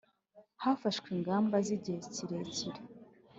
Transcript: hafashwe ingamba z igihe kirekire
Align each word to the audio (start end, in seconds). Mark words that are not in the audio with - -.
hafashwe 0.63 1.07
ingamba 1.15 1.55
z 1.65 1.67
igihe 1.77 1.99
kirekire 2.13 2.79